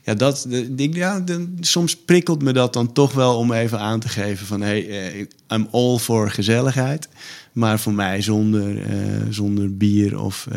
[0.04, 0.48] ja, dat,
[0.78, 4.62] ja de, soms prikkelt me dat dan toch wel om even aan te geven van,
[4.62, 7.10] hey, uh, I'm all for gezelligheid.
[7.52, 8.82] Maar voor mij zonder,
[9.30, 10.48] zonder bier of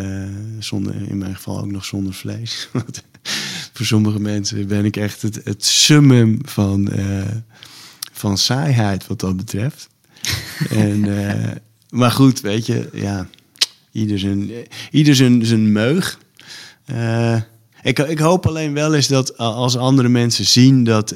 [0.58, 2.68] zonder, in mijn geval ook nog zonder vlees.
[3.76, 6.88] voor sommige mensen ben ik echt het, het summum van
[8.16, 9.88] van saaiheid wat dat betreft.
[10.70, 11.44] en, uh,
[11.90, 13.28] maar goed, weet je, ja,
[13.92, 14.50] ieder zijn,
[14.90, 16.18] ieder zijn, zijn meug.
[16.90, 17.40] Uh,
[17.82, 21.14] ik, ik hoop alleen wel eens dat als andere mensen zien dat,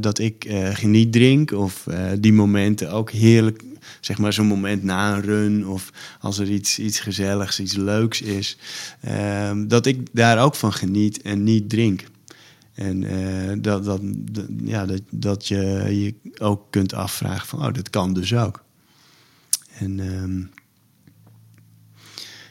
[0.00, 1.86] dat ik geniet drink, of
[2.18, 3.62] die momenten ook heerlijk,
[4.00, 8.20] zeg maar zo'n moment na een run, of als er iets, iets gezelligs, iets leuks
[8.20, 8.56] is,
[9.66, 12.04] dat ik daar ook van geniet en niet drink.
[12.74, 14.00] En uh, dat, dat,
[14.64, 15.56] ja, dat, dat je
[15.88, 18.64] je ook kunt afvragen van, oh, dat kan dus ook.
[19.78, 20.50] En um,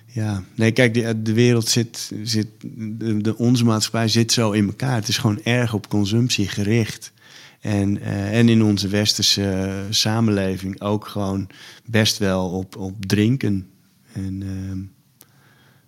[0.06, 4.96] ja, nee, kijk, de, de wereld zit, zit de, onze maatschappij zit zo in elkaar.
[4.96, 7.12] Het is gewoon erg op consumptie gericht.
[7.60, 11.50] En, uh, en in onze westerse samenleving ook gewoon
[11.86, 13.70] best wel op, op drinken.
[14.14, 14.84] En uh,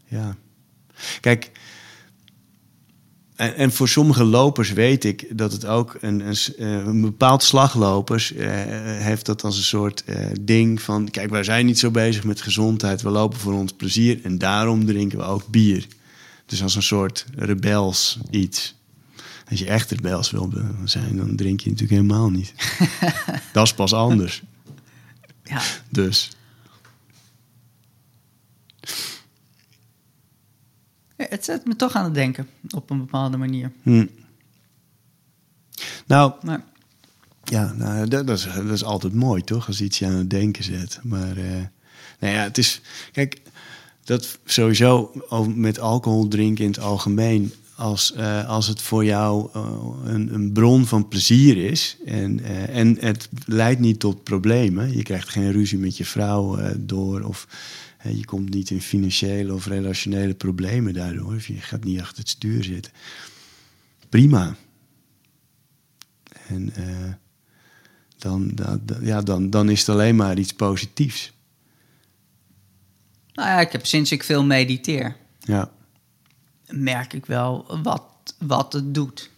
[0.08, 0.36] ja,
[1.22, 1.52] kijk,
[3.36, 8.34] en, en, voor sommige lopers weet ik dat het ook een, een, eh, bepaald slaglopers
[8.34, 8.48] uh,
[8.84, 10.04] heeft dat als een soort
[10.42, 14.20] ding van: kijk, wij zijn niet zo bezig met gezondheid, we lopen voor ons plezier
[14.24, 15.88] en daarom drinken we ook bier.
[16.46, 18.76] Dus als een soort rebels iets.
[19.52, 20.54] Als je echt rebels wil
[20.86, 22.54] zijn, dan drink je natuurlijk helemaal niet.
[23.54, 24.44] dat is pas anders.
[25.44, 25.62] Ja.
[25.90, 26.32] Dus.
[31.16, 33.72] Het zet me toch aan het denken op een bepaalde manier.
[33.82, 34.06] Hm.
[36.06, 36.64] Nou, maar.
[37.44, 39.68] ja, nou, dat, dat, is, dat is altijd mooi, toch?
[39.68, 41.00] Als iets je aan het denken zet.
[41.04, 41.66] Maar uh,
[42.20, 42.82] nou ja, het is.
[43.12, 43.42] Kijk,
[44.04, 45.12] dat sowieso
[45.48, 47.54] met alcohol drinken in het algemeen.
[47.82, 49.64] Als, uh, als het voor jou uh,
[50.04, 54.96] een, een, bron van plezier is en, uh, en het leidt niet tot problemen.
[54.96, 57.48] Je krijgt geen ruzie met je vrouw door of
[58.04, 61.34] je komt niet in financiële of relationele problemen daardoor.
[61.34, 62.92] Of je gaat niet achter het stuur zitten.
[64.10, 64.56] Prima.
[66.48, 66.74] En
[68.18, 71.32] dan, dan, ja, dan, dan is het alleen maar iets positiefs.
[73.34, 75.72] Nou ja, ik heb sinds ik veel mediteer, ja.
[76.72, 78.04] Merk ik wel wat,
[78.38, 79.30] wat het doet.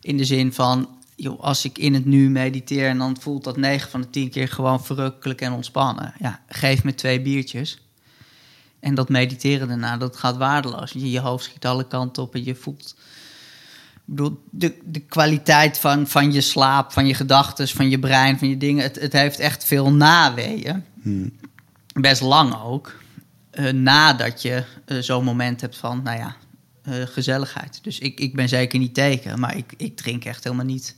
[0.00, 3.56] In de zin van, joh, als ik in het nu mediteer en dan voelt dat
[3.56, 6.14] 9 van de 10 keer gewoon verrukkelijk en ontspannen.
[6.18, 7.80] Ja, geef me twee biertjes.
[8.80, 10.92] En dat mediteren daarna, dat gaat waardeloos.
[10.92, 12.94] Je, je hoofd schiet alle kanten op en je voelt.
[13.94, 18.38] Ik bedoel, de, de kwaliteit van, van je slaap, van je gedachten, van je brein,
[18.38, 18.82] van je dingen.
[18.82, 20.84] Het, het heeft echt veel naweeën.
[21.02, 21.32] Hmm.
[21.94, 22.94] Best lang ook.
[23.58, 26.36] Uh, nadat je uh, zo'n moment hebt van, nou ja,
[26.88, 27.78] uh, gezelligheid.
[27.82, 30.96] Dus ik, ik ben zeker niet tegen, maar ik, ik drink echt helemaal niet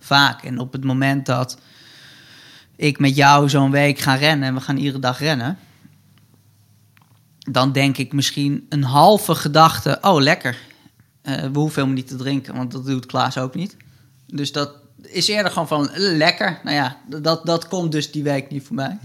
[0.00, 0.42] vaak.
[0.42, 1.58] En op het moment dat
[2.76, 5.58] ik met jou zo'n week ga rennen en we gaan iedere dag rennen,
[7.38, 10.58] dan denk ik misschien een halve gedachte: oh lekker,
[11.22, 13.76] we hoeven helemaal niet te drinken, want dat doet Klaas ook niet.
[14.26, 16.60] Dus dat is eerder gewoon van lekker.
[16.64, 18.98] Nou ja, dat, dat komt dus die week niet voor mij.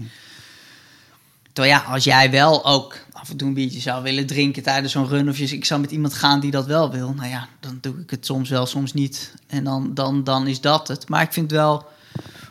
[1.58, 4.92] Terwijl ja, als jij wel ook af en toe een biertje zou willen drinken tijdens
[4.92, 5.28] zo'n run...
[5.28, 7.14] of je, ik zou met iemand gaan die dat wel wil...
[7.14, 9.34] nou ja, dan doe ik het soms wel, soms niet.
[9.46, 11.08] En dan, dan, dan is dat het.
[11.08, 11.86] Maar ik vind wel,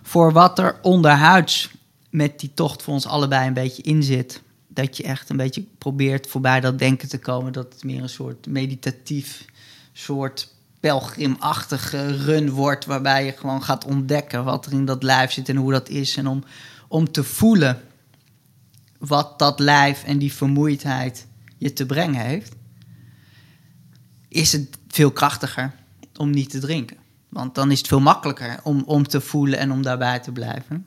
[0.03, 1.69] voor wat er onderhuids
[2.09, 4.41] met die tocht voor ons allebei een beetje in zit...
[4.67, 7.53] dat je echt een beetje probeert voorbij dat denken te komen...
[7.53, 9.45] dat het meer een soort meditatief,
[9.93, 12.85] soort pelgrimachtige run wordt...
[12.85, 16.17] waarbij je gewoon gaat ontdekken wat er in dat lijf zit en hoe dat is...
[16.17, 16.43] en om,
[16.87, 17.81] om te voelen
[18.97, 22.55] wat dat lijf en die vermoeidheid je te brengen heeft,
[24.27, 25.73] is het veel krachtiger
[26.15, 26.97] om niet te drinken.
[27.29, 30.85] Want dan is het veel makkelijker om, om te voelen en om daarbij te blijven.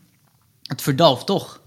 [0.62, 1.60] Het verdooft toch,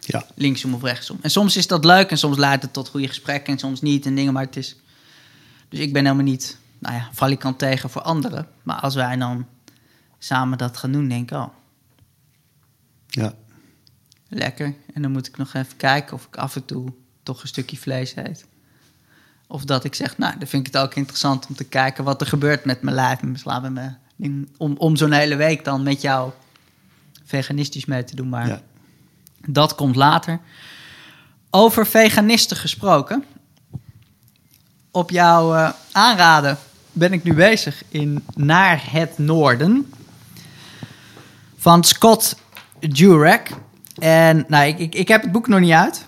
[0.00, 1.18] Ja, linksom of rechtsom.
[1.22, 4.06] En soms is dat leuk en soms leidt het tot goede gesprekken en soms niet
[4.06, 4.76] en dingen, maar het is...
[5.68, 8.48] Dus ik ben helemaal niet, nou ja, valikant tegen voor anderen.
[8.62, 9.46] Maar als wij dan
[10.18, 11.48] samen dat gaan doen, denk ik, oh,
[13.06, 13.34] ja,
[14.28, 14.74] lekker.
[14.94, 17.76] En dan moet ik nog even kijken of ik af en toe toch een stukje
[17.76, 18.46] vlees eet.
[19.46, 22.20] Of dat ik zeg, nou, dan vind ik het ook interessant om te kijken wat
[22.20, 23.98] er gebeurt met mijn lijf en mijn slaap en mijn.
[24.56, 26.32] Om, om zo'n hele week dan met jou
[27.24, 28.28] veganistisch mee te doen.
[28.28, 28.60] Maar ja.
[29.46, 30.40] dat komt later.
[31.50, 33.24] Over veganisten gesproken.
[34.90, 36.58] Op jouw eh, aanraden
[36.92, 39.92] ben ik nu bezig in Naar het Noorden.
[41.56, 42.36] Van Scott
[42.80, 43.50] Jurek.
[43.98, 46.06] En nou, ik, ik, ik heb het boek nog niet uit.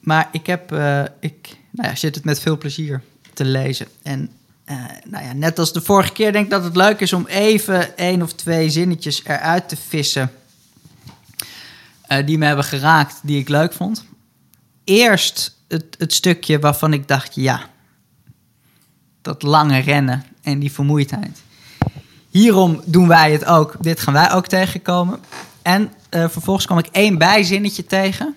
[0.00, 3.86] Maar ik, heb, eh, ik nou ja, zit het met veel plezier te lezen.
[4.02, 4.30] En
[4.64, 7.26] eh, nou ja, net als de vorige keer denk ik dat het leuk is om
[7.26, 10.32] even één of twee zinnetjes eruit te vissen.
[12.06, 14.04] eh, die me hebben geraakt, die ik leuk vond.
[14.84, 17.68] Eerst het, het stukje waarvan ik dacht, ja,
[19.22, 21.42] dat lange rennen en die vermoeidheid.
[22.28, 23.76] Hierom doen wij het ook.
[23.80, 25.20] Dit gaan wij ook tegenkomen.
[25.62, 28.34] En eh, vervolgens kwam ik één bijzinnetje tegen.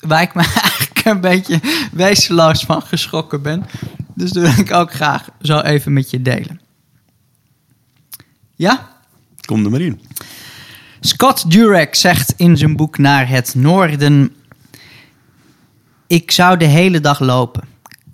[0.00, 1.60] Waar ik me eigenlijk een beetje
[1.92, 3.66] wezenloos van geschrokken ben.
[4.14, 6.60] Dus dat wil ik ook graag zo even met je delen.
[8.56, 8.88] Ja?
[9.44, 10.00] Kom er maar in.
[11.00, 14.34] Scott Jurek zegt in zijn boek Naar het Noorden:
[16.06, 17.68] Ik zou de hele dag lopen,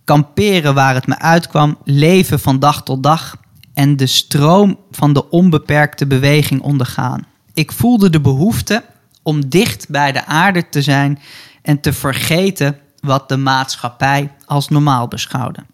[0.04, 3.36] kamperen waar het me uitkwam, leven van dag tot dag
[3.74, 7.26] en de stroom van de onbeperkte beweging ondergaan.
[7.56, 8.84] Ik voelde de behoefte
[9.22, 11.18] om dicht bij de aarde te zijn
[11.62, 15.64] en te vergeten wat de maatschappij als normaal beschouwde.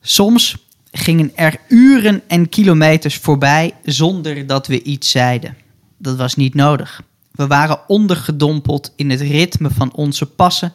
[0.00, 0.56] Soms
[0.92, 5.56] gingen er uren en kilometers voorbij zonder dat we iets zeiden.
[5.96, 7.02] Dat was niet nodig.
[7.30, 10.72] We waren ondergedompeld in het ritme van onze passen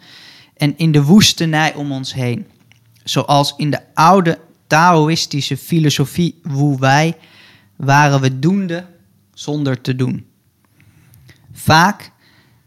[0.58, 2.48] en in de woestenij om ons heen.
[3.04, 7.14] Zoals in de oude Taoïstische filosofie Wu Wei
[7.76, 8.92] waren we doende
[9.34, 10.28] zonder te doen.
[11.52, 12.12] Vaak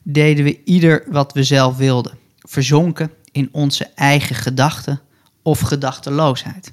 [0.02, 5.00] deden we ieder wat we zelf wilden, verzonken in onze eigen gedachten
[5.42, 6.72] of gedachteloosheid.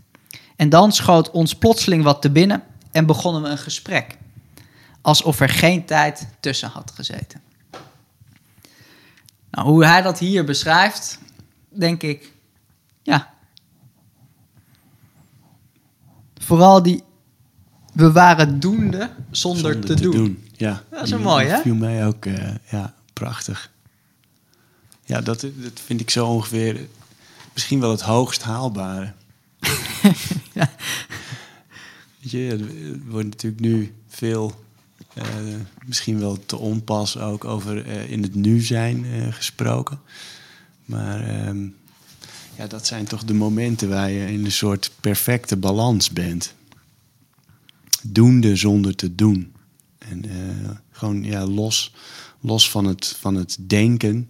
[0.55, 4.17] En dan schoot ons plotseling wat te binnen en begonnen we een gesprek.
[5.01, 7.41] Alsof er geen tijd tussen had gezeten.
[9.51, 11.19] Nou, hoe hij dat hier beschrijft,
[11.69, 12.31] denk ik,
[13.01, 13.33] ja.
[16.33, 17.03] Vooral die,
[17.93, 20.47] we waren doende zonder, te, doen.
[20.55, 21.61] Ja, Dat is een mooi, hè?
[21.61, 23.71] viel mij ook eh, ja, prachtig.
[25.05, 26.87] Ja, dat, dat vind ik zo ongeveer
[27.53, 29.11] misschien wel het hoogst haalbare.
[30.53, 30.71] Ja.
[32.19, 34.63] Weet je, er wordt natuurlijk nu veel,
[35.13, 35.25] eh,
[35.85, 39.99] misschien wel te onpas ook over eh, in het nu zijn gesproken.
[40.85, 41.65] Maar ehm,
[42.57, 46.53] ja, dat zijn toch de momenten waar je in een soort perfecte balans bent.
[48.05, 49.53] Doende zonder te doen.
[49.97, 51.93] En eh, gewoon ja, los,
[52.39, 54.29] los van, het, van het denken.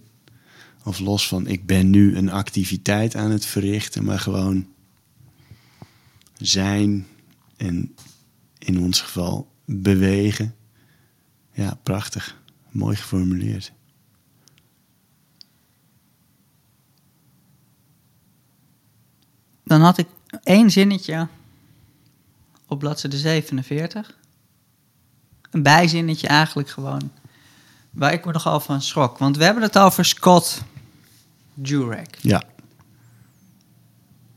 [0.84, 4.66] Of los van ik ben nu een activiteit aan het verrichten, maar gewoon
[6.36, 7.06] zijn
[7.56, 7.94] en
[8.58, 10.54] in ons geval bewegen.
[11.52, 12.42] Ja, prachtig.
[12.70, 13.72] Mooi geformuleerd.
[19.64, 20.06] Dan had ik
[20.42, 21.28] één zinnetje
[22.74, 24.14] op bladzijde 47.
[25.50, 27.10] Een bijzinnetje eigenlijk gewoon.
[27.90, 29.18] Waar ik me nogal van schrok.
[29.18, 30.62] Want we hebben het over Scott
[31.54, 32.18] Jurek.
[32.20, 32.42] Ja,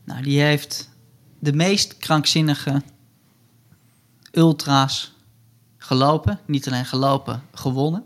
[0.04, 0.88] Nou, die heeft
[1.38, 2.82] de meest krankzinnige
[4.32, 5.12] ultra's
[5.78, 6.40] gelopen.
[6.46, 8.04] Niet alleen gelopen, gewonnen.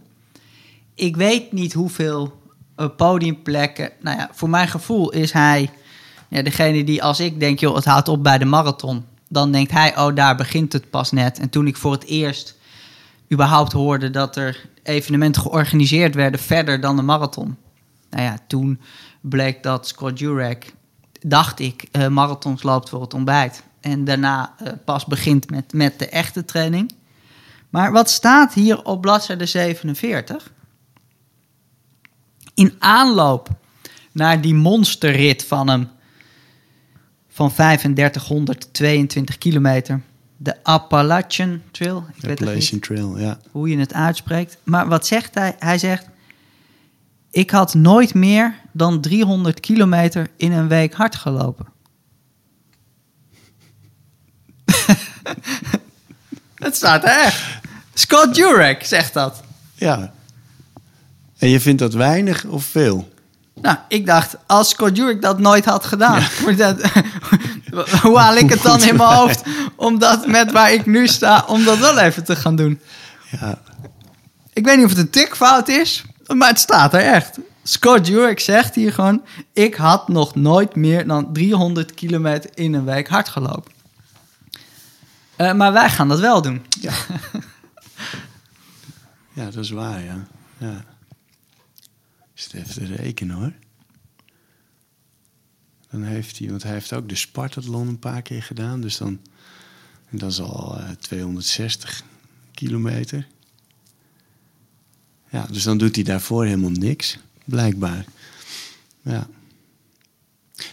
[0.94, 2.42] Ik weet niet hoeveel
[2.76, 3.92] eh, podiumplekken.
[4.00, 5.70] Nou ja, voor mijn gevoel is hij
[6.28, 9.04] ja, degene die als ik denk, joh, het houdt op bij de marathon.
[9.32, 11.38] Dan denkt hij, oh, daar begint het pas net.
[11.38, 12.56] En toen ik voor het eerst
[13.32, 17.56] überhaupt hoorde dat er evenementen georganiseerd werden verder dan de marathon.
[18.10, 18.80] Nou ja, toen
[19.20, 20.74] bleek dat Scott Jurek,
[21.20, 23.62] dacht ik, eh, marathons loopt voor het ontbijt.
[23.80, 26.94] En daarna eh, pas begint met, met de echte training.
[27.70, 30.52] Maar wat staat hier op bladzijde 47?
[32.54, 33.48] In aanloop
[34.12, 35.88] naar die monsterrit van hem
[37.32, 40.00] van 3522 kilometer.
[40.36, 41.96] De Appalachian Trail.
[41.96, 43.38] Ik weet het niet Appalachian Trail, ja.
[43.50, 44.58] hoe je het uitspreekt.
[44.62, 45.56] Maar wat zegt hij?
[45.58, 46.06] Hij zegt:
[47.30, 51.66] Ik had nooit meer dan 300 kilometer in een week hard gelopen.
[56.54, 57.60] Het staat er echt.
[57.94, 59.42] Scott Jurek zegt dat.
[59.74, 60.12] Ja.
[61.38, 63.11] En je vindt dat weinig of veel?
[63.62, 66.22] Nou, ik dacht, als Scott Jurek dat nooit had gedaan,
[68.02, 69.42] hoe haal ik het dan in mijn hoofd
[69.76, 72.80] om dat met waar ik nu sta, om dat wel even te gaan doen?
[73.30, 73.58] Ja.
[74.52, 77.38] Ik weet niet of het een tikfout is, maar het staat er echt.
[77.62, 79.22] Scott Jurek zegt hier gewoon,
[79.52, 83.72] ik had nog nooit meer dan 300 kilometer in een week hard gelopen.
[85.36, 86.66] Eh, maar wij gaan dat wel doen.
[86.80, 86.92] Ja.
[89.38, 90.24] ja, dat is waar, ja.
[90.58, 90.84] ja.
[92.42, 93.52] Is het even te rekenen hoor.
[95.90, 98.80] Dan heeft hij, want hij heeft ook de Spartathlon een paar keer gedaan.
[98.80, 99.20] Dus dan,
[100.08, 102.02] en dat is al eh, 260
[102.54, 103.26] kilometer.
[105.30, 108.04] Ja, dus dan doet hij daarvoor helemaal niks, blijkbaar.
[109.02, 109.28] Ja.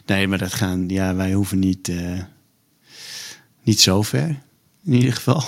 [0.06, 2.24] Nee, maar dat gaan, ja, wij hoeven niet, eh,
[3.64, 4.42] niet zo ver,
[4.84, 5.44] in ieder geval.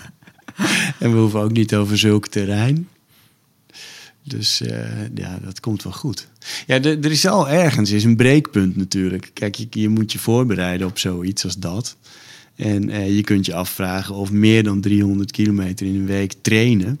[1.00, 2.88] en we hoeven ook niet over zulk terrein.
[4.24, 6.28] Dus eh, ja, dat komt wel goed.
[6.66, 9.30] Ja, er is al ergens is een breekpunt natuurlijk.
[9.32, 11.96] Kijk, je, je moet je voorbereiden op zoiets als dat.
[12.56, 17.00] En eh, je kunt je afvragen of meer dan 300 kilometer in een week trainen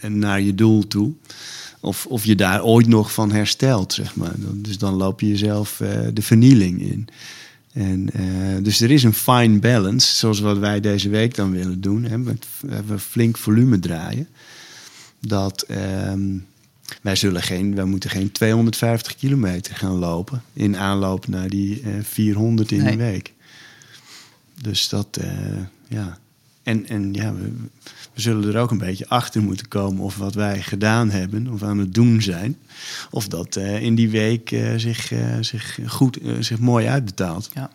[0.00, 1.12] en naar je doel toe.
[1.80, 4.34] Of, of je daar ooit nog van herstelt, zeg maar.
[4.54, 7.08] Dus dan loop je jezelf de vernieling in.
[7.72, 8.10] En,
[8.62, 12.04] dus er is een fine balance, zoals wat wij deze week dan willen doen.
[12.04, 14.28] Hè, met even flink volume draaien.
[15.20, 16.38] Dat ehm,
[17.02, 21.92] wij zullen geen, wij moeten geen 250 kilometer gaan lopen in aanloop naar die eh
[22.02, 22.92] 400 in Nee.
[22.92, 23.32] een week.
[24.62, 25.30] Dus dat, eh,
[25.88, 26.18] ja.
[26.62, 27.52] En, en ja, we,
[28.14, 31.62] we zullen er ook een beetje achter moeten komen of wat wij gedaan hebben of
[31.62, 32.56] aan het doen zijn,
[33.10, 37.50] of dat eh, in die week eh, zich, eh, zich goed, eh, zich mooi uitbetaalt.
[37.54, 37.70] Ja.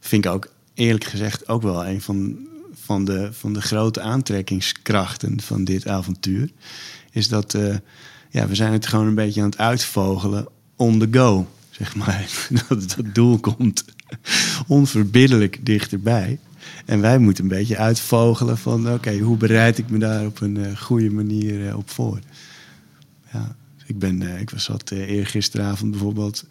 [0.00, 2.36] Vind ik ook eerlijk gezegd ook wel een van,
[2.88, 6.50] van, de, van de grote aantrekkingskrachten van dit avontuur.
[7.10, 7.76] Is dat eh,
[8.30, 10.46] ja, we zijn het gewoon een beetje aan het uitvogelen
[10.76, 12.28] on the go, zeg maar.
[12.68, 13.84] Dat dat doel komt
[14.66, 16.38] onverbiddelijk dichterbij.
[16.84, 20.64] En wij moeten een beetje uitvogelen van oké, hoe bereid ik me daar op een
[20.64, 22.18] eh, goede manier eh, op voor.
[23.32, 26.44] Ja, ik, ben, ik was wat uh, eergisteravond bijvoorbeeld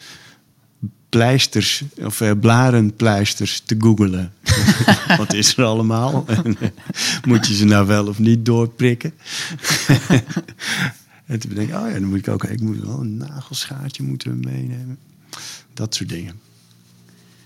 [1.17, 4.33] pleisters of eh, blarenpleisters te googelen.
[5.17, 6.25] Wat is er allemaal?
[6.27, 6.57] En,
[7.27, 9.13] moet je ze nou wel of niet doorprikken?
[11.25, 14.03] en toen denk ik, oh ja, dan moet ik ook, ik moet wel een nagelschaartje
[14.03, 14.97] moeten meenemen.
[15.73, 16.39] Dat soort dingen.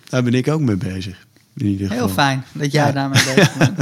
[0.10, 1.25] Daar ben ik ook mee bezig.
[1.55, 2.05] In ieder geval.
[2.05, 2.91] Heel fijn dat jij Ja.
[2.91, 3.77] daarmee bezig bent.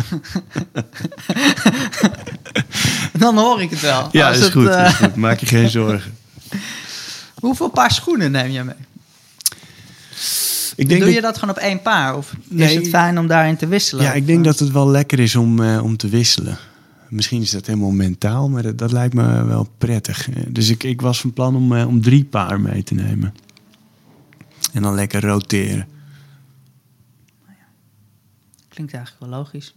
[3.19, 4.09] Dan hoor ik het wel.
[4.11, 5.15] Ja, is het, goed, eh, is goed.
[5.15, 6.17] Maak je geen zorgen.
[7.39, 8.75] hoeveel paar schoenen neem je mee?
[10.79, 12.17] Ik Doe je dat, gewoon op één paar?
[12.17, 12.77] Of is Nee.
[12.77, 14.03] het fijn om daarin te wisselen?
[14.03, 16.57] ja, ik denk dat het wel lekker is om, eh, om te wisselen.
[17.09, 20.29] Misschien is dat helemaal mentaal, maar dat, dat lijkt me wel prettig.
[20.29, 23.33] Eh, Dus ik, ik was van plan om, eh, om drie paar mee te nemen.
[24.73, 25.87] En dan lekker roteren.
[28.69, 29.75] Klinkt eigenlijk wel logisch.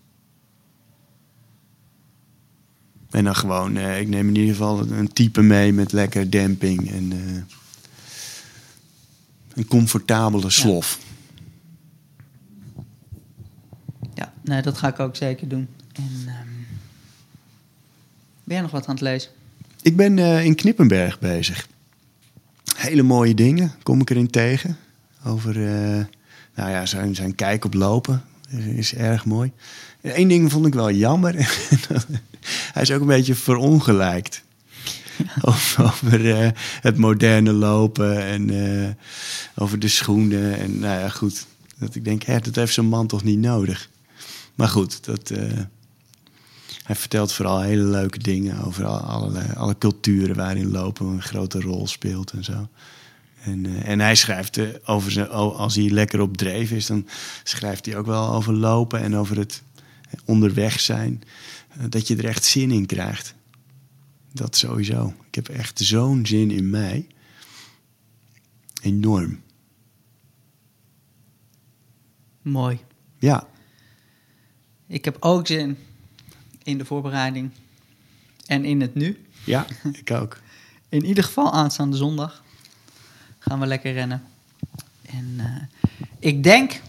[3.11, 7.12] En dan gewoon, ik neem in ieder geval een type mee met lekker demping en
[9.55, 10.99] een comfortabele slof.
[14.15, 15.69] Ja, nee, dat ga ik ook zeker doen.
[15.93, 16.49] En, ehm,
[18.45, 19.31] ben jij nog wat aan het lezen?
[19.83, 21.69] Ik ben eh, in Knippenberg bezig.
[22.77, 24.77] Hele mooie dingen kom ik erin tegen.
[25.25, 26.05] Over eh,
[26.55, 29.53] nou ja, zijn, zijn kijk op lopen is, is erg mooi.
[30.01, 31.35] Eén ding vond ik wel jammer.
[32.73, 34.43] Hij is ook een beetje verongelijkt.
[35.42, 38.51] Over, eh, het moderne lopen en
[38.85, 38.90] eh,
[39.55, 40.59] over de schoenen.
[40.59, 41.46] En nou ja, goed.
[41.79, 43.88] Dat ik denk, hè, dat heeft zo'n man toch niet nodig.
[44.55, 45.59] Maar goed, dat, eh,
[46.85, 51.60] hij vertelt vooral hele leuke dingen over al- alle, alle culturen waarin lopen een grote
[51.60, 52.69] rol speelt en zo.
[53.44, 57.06] En, en hij schrijft over zijn, als hij lekker op dreef is, dan
[57.42, 59.63] schrijft hij ook wel over lopen en over het
[60.25, 61.23] onderweg zijn.
[61.88, 63.35] dat je er echt zin in krijgt.
[64.33, 65.15] Dat sowieso.
[65.27, 67.07] Ik heb echt zo'n zin in mij.
[68.83, 69.41] Enorm.
[72.43, 72.79] Mooi.
[73.19, 73.47] Ja,
[74.87, 75.79] Ik heb ook zin
[76.63, 77.51] in de voorbereiding
[78.47, 79.27] en in het nu.
[79.45, 80.39] ja, ik ook.
[80.89, 82.43] In ieder geval aanstaande zondag
[83.39, 84.23] gaan we lekker rennen.
[85.03, 85.83] En eh,
[86.19, 86.81] ik denk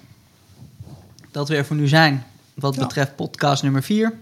[1.31, 2.23] dat we er voor nu zijn
[2.53, 2.81] wat Ja.
[2.81, 4.17] betreft podcast nummer 4.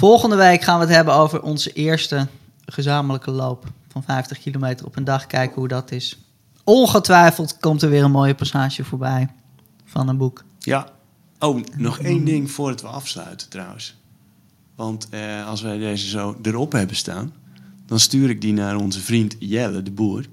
[0.00, 2.26] Volgende week gaan we het hebben over onze eerste
[2.64, 5.26] gezamenlijke loop van 50 kilometer op een dag.
[5.26, 6.18] Kijken hoe dat is.
[6.64, 9.28] Ongetwijfeld komt er weer een mooie passage voorbij
[9.84, 10.44] van een boek.
[10.58, 10.88] Ja.
[11.38, 13.96] Oh, nog één ding voordat we afsluiten trouwens.
[14.74, 17.32] Want eh, als wij deze zo erop hebben staan,
[17.86, 20.24] dan stuur ik die naar onze vriend Jelle, de boer.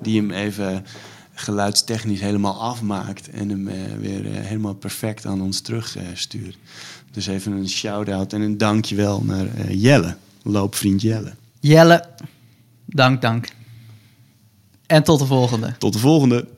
[0.00, 0.84] Die hem even
[1.34, 6.56] geluidstechnisch helemaal afmaakt en hem eh, weer eh, helemaal perfect aan ons terugstuurt.
[7.12, 11.32] Dus even een shout-out en een dankjewel naar eh, Jelle, loopvriend Jelle.
[11.60, 12.06] Jelle,
[12.86, 13.48] dank, dank.
[14.86, 15.74] En tot de volgende.
[15.78, 16.48] Tot de volgende.